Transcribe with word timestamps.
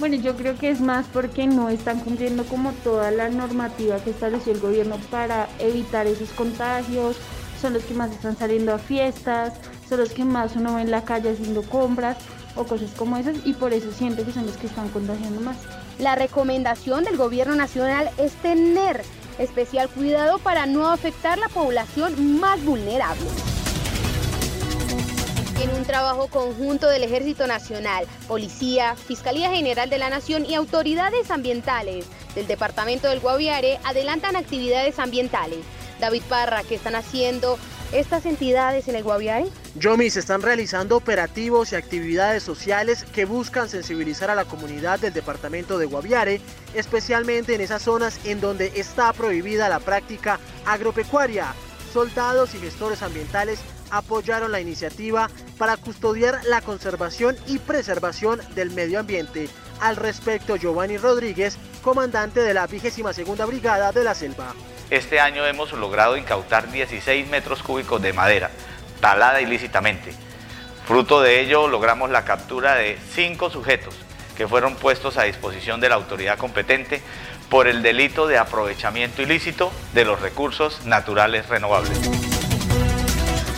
Bueno, 0.00 0.16
yo 0.16 0.34
creo 0.34 0.58
que 0.58 0.70
es 0.70 0.80
más 0.80 1.06
porque 1.12 1.46
no 1.46 1.68
están 1.68 2.00
cumpliendo 2.00 2.42
como 2.44 2.72
toda 2.82 3.12
la 3.12 3.28
normativa 3.28 4.02
que 4.02 4.10
estableció 4.10 4.52
el 4.52 4.58
gobierno 4.58 4.96
para 5.12 5.48
evitar 5.60 6.08
esos 6.08 6.30
contagios, 6.30 7.14
son 7.62 7.72
los 7.72 7.84
que 7.84 7.94
más 7.94 8.10
están 8.10 8.36
saliendo 8.36 8.74
a 8.74 8.78
fiestas, 8.78 9.52
son 9.88 10.00
los 10.00 10.10
que 10.10 10.24
más 10.24 10.56
uno 10.56 10.74
ve 10.74 10.82
en 10.82 10.90
la 10.90 11.04
calle 11.04 11.30
haciendo 11.30 11.62
compras 11.62 12.16
o 12.56 12.64
cosas 12.64 12.90
como 12.96 13.16
esas 13.16 13.36
y 13.44 13.52
por 13.52 13.72
eso 13.72 13.92
siento 13.92 14.24
que 14.24 14.32
son 14.32 14.46
los 14.46 14.56
que 14.56 14.66
están 14.66 14.88
contagiando 14.88 15.40
más. 15.40 15.56
La 15.98 16.14
recomendación 16.14 17.04
del 17.04 17.16
gobierno 17.16 17.54
nacional 17.54 18.10
es 18.18 18.32
tener 18.34 19.02
especial 19.38 19.88
cuidado 19.88 20.38
para 20.38 20.66
no 20.66 20.88
afectar 20.88 21.38
la 21.38 21.48
población 21.48 22.38
más 22.40 22.62
vulnerable. 22.64 23.26
En 25.62 25.70
un 25.74 25.84
trabajo 25.84 26.28
conjunto 26.28 26.88
del 26.88 27.04
Ejército 27.04 27.46
Nacional, 27.46 28.06
Policía, 28.26 28.96
Fiscalía 28.96 29.50
General 29.50 29.90
de 29.90 29.98
la 29.98 30.08
Nación 30.08 30.46
y 30.46 30.54
autoridades 30.54 31.30
ambientales 31.30 32.06
del 32.34 32.46
Departamento 32.46 33.08
del 33.08 33.20
Guaviare 33.20 33.78
adelantan 33.84 34.36
actividades 34.36 34.98
ambientales. 34.98 35.58
David 36.00 36.22
Parra, 36.30 36.62
¿qué 36.62 36.76
están 36.76 36.94
haciendo 36.94 37.58
estas 37.92 38.26
entidades 38.26 38.88
en 38.88 38.96
el 38.96 39.02
Guaviare? 39.02 39.48
Yomi, 39.74 40.10
se 40.10 40.20
están 40.20 40.42
realizando 40.42 40.96
operativos 40.96 41.72
y 41.72 41.76
actividades 41.76 42.42
sociales 42.42 43.04
que 43.12 43.24
buscan 43.24 43.68
sensibilizar 43.68 44.30
a 44.30 44.34
la 44.34 44.44
comunidad 44.44 45.00
del 45.00 45.12
departamento 45.12 45.78
de 45.78 45.86
Guaviare, 45.86 46.40
especialmente 46.74 47.54
en 47.54 47.60
esas 47.60 47.82
zonas 47.82 48.20
en 48.24 48.40
donde 48.40 48.72
está 48.76 49.12
prohibida 49.12 49.68
la 49.68 49.80
práctica 49.80 50.38
agropecuaria. 50.66 51.54
Soldados 51.92 52.54
y 52.54 52.58
gestores 52.58 53.02
ambientales 53.02 53.60
apoyaron 53.90 54.52
la 54.52 54.60
iniciativa 54.60 55.28
para 55.58 55.76
custodiar 55.76 56.40
la 56.44 56.60
conservación 56.60 57.36
y 57.46 57.58
preservación 57.58 58.40
del 58.54 58.70
medio 58.70 59.00
ambiente. 59.00 59.48
Al 59.80 59.96
respecto, 59.96 60.56
Giovanni 60.56 60.98
Rodríguez, 60.98 61.56
comandante 61.80 62.40
de 62.40 62.54
la 62.54 62.66
22 62.66 63.46
Brigada 63.46 63.92
de 63.92 64.04
la 64.04 64.14
Selva. 64.14 64.54
Este 64.90 65.20
año 65.20 65.46
hemos 65.46 65.72
logrado 65.72 66.16
incautar 66.16 66.70
16 66.70 67.28
metros 67.28 67.62
cúbicos 67.62 68.02
de 68.02 68.12
madera, 68.12 68.50
talada 69.00 69.40
ilícitamente. 69.40 70.12
Fruto 70.86 71.20
de 71.20 71.40
ello 71.40 71.68
logramos 71.68 72.10
la 72.10 72.24
captura 72.24 72.74
de 72.74 72.98
cinco 73.14 73.50
sujetos 73.50 73.94
que 74.36 74.48
fueron 74.48 74.74
puestos 74.74 75.18
a 75.18 75.24
disposición 75.24 75.80
de 75.80 75.88
la 75.88 75.94
autoridad 75.96 76.38
competente 76.38 77.02
por 77.48 77.68
el 77.68 77.82
delito 77.82 78.26
de 78.26 78.38
aprovechamiento 78.38 79.22
ilícito 79.22 79.70
de 79.92 80.04
los 80.04 80.20
recursos 80.20 80.84
naturales 80.86 81.48
renovables. 81.48 81.98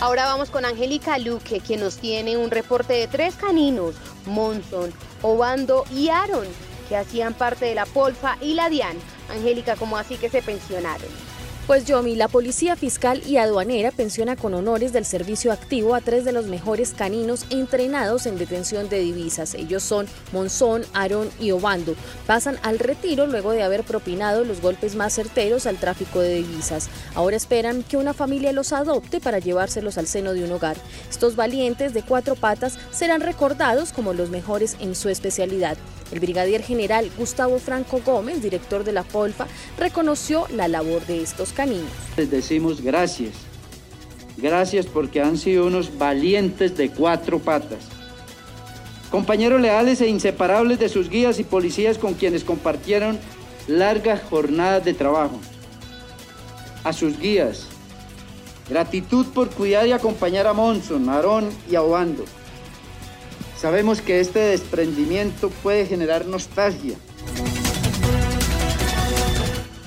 Ahora 0.00 0.24
vamos 0.24 0.50
con 0.50 0.64
Angélica 0.64 1.16
Luque, 1.18 1.60
quien 1.60 1.78
nos 1.78 1.98
tiene 1.98 2.36
un 2.36 2.50
reporte 2.50 2.94
de 2.94 3.06
tres 3.06 3.36
caninos, 3.36 3.94
Monson, 4.26 4.92
Obando 5.22 5.84
y 5.92 6.08
Aaron, 6.08 6.48
que 6.92 6.98
hacían 6.98 7.32
parte 7.32 7.64
de 7.64 7.74
la 7.74 7.86
Polfa 7.86 8.36
y 8.42 8.52
la 8.52 8.68
DIAN. 8.68 8.98
Angélica, 9.30 9.76
¿cómo 9.76 9.96
así 9.96 10.18
que 10.18 10.28
se 10.28 10.42
pensionaron? 10.42 11.08
Pues 11.68 11.84
Yomi, 11.84 12.16
la 12.16 12.26
Policía 12.26 12.74
Fiscal 12.74 13.22
y 13.24 13.36
Aduanera 13.36 13.92
pensiona 13.92 14.34
con 14.34 14.52
honores 14.52 14.92
del 14.92 15.04
servicio 15.04 15.52
activo 15.52 15.94
a 15.94 16.00
tres 16.00 16.24
de 16.24 16.32
los 16.32 16.46
mejores 16.46 16.92
caninos 16.92 17.46
entrenados 17.50 18.26
en 18.26 18.36
detención 18.36 18.88
de 18.88 18.98
divisas. 18.98 19.54
Ellos 19.54 19.84
son 19.84 20.08
Monzón, 20.32 20.84
Aarón 20.92 21.30
y 21.38 21.52
Obando. 21.52 21.94
Pasan 22.26 22.58
al 22.64 22.80
retiro 22.80 23.28
luego 23.28 23.52
de 23.52 23.62
haber 23.62 23.84
propinado 23.84 24.42
los 24.42 24.60
golpes 24.60 24.96
más 24.96 25.14
certeros 25.14 25.66
al 25.66 25.76
tráfico 25.76 26.18
de 26.18 26.34
divisas. 26.34 26.88
Ahora 27.14 27.36
esperan 27.36 27.84
que 27.84 27.96
una 27.96 28.12
familia 28.12 28.52
los 28.52 28.72
adopte 28.72 29.20
para 29.20 29.38
llevárselos 29.38 29.98
al 29.98 30.08
seno 30.08 30.32
de 30.32 30.42
un 30.42 30.50
hogar. 30.50 30.76
Estos 31.08 31.36
valientes 31.36 31.94
de 31.94 32.02
cuatro 32.02 32.34
patas 32.34 32.76
serán 32.90 33.20
recordados 33.20 33.92
como 33.92 34.14
los 34.14 34.30
mejores 34.30 34.76
en 34.80 34.96
su 34.96 35.08
especialidad. 35.08 35.76
El 36.10 36.20
brigadier 36.20 36.62
general 36.62 37.10
Gustavo 37.16 37.58
Franco 37.58 38.02
Gómez, 38.04 38.42
director 38.42 38.84
de 38.84 38.92
la 38.92 39.02
Polfa, 39.02 39.46
reconoció 39.78 40.46
la 40.50 40.68
labor 40.68 41.06
de 41.06 41.22
estos 41.22 41.51
caninos. 41.52 41.90
Les 42.16 42.30
decimos 42.30 42.80
gracias. 42.80 43.34
Gracias 44.36 44.86
porque 44.86 45.20
han 45.20 45.36
sido 45.36 45.66
unos 45.66 45.98
valientes 45.98 46.76
de 46.76 46.90
cuatro 46.90 47.38
patas. 47.38 47.84
Compañeros 49.10 49.60
leales 49.60 50.00
e 50.00 50.08
inseparables 50.08 50.78
de 50.78 50.88
sus 50.88 51.10
guías 51.10 51.38
y 51.38 51.44
policías 51.44 51.98
con 51.98 52.14
quienes 52.14 52.44
compartieron 52.44 53.18
largas 53.68 54.22
jornadas 54.22 54.84
de 54.84 54.94
trabajo. 54.94 55.38
A 56.82 56.92
sus 56.92 57.18
guías, 57.18 57.66
gratitud 58.68 59.26
por 59.26 59.50
cuidar 59.50 59.86
y 59.86 59.92
acompañar 59.92 60.46
a 60.46 60.52
Monson, 60.52 61.08
Aarón 61.08 61.50
y 61.70 61.76
a 61.76 61.82
Obando 61.82 62.24
Sabemos 63.62 64.00
que 64.00 64.18
este 64.18 64.40
desprendimiento 64.40 65.48
puede 65.62 65.86
generar 65.86 66.26
nostalgia. 66.26 66.96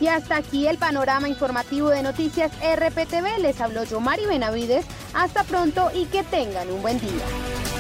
Y 0.06 0.08
hasta 0.08 0.36
aquí 0.36 0.68
el 0.68 0.78
panorama 0.78 1.28
informativo 1.28 1.90
de 1.90 2.04
Noticias 2.04 2.52
RPTV. 2.62 3.40
Les 3.40 3.60
habló 3.60 3.86
yo, 3.86 4.00
Mari 4.00 4.28
Benavides. 4.28 4.86
Hasta 5.16 5.44
pronto 5.44 5.90
y 5.96 6.06
que 6.06 6.22
tengan 6.22 6.70
un 6.70 6.84
buen 6.84 7.00
día. 7.00 7.75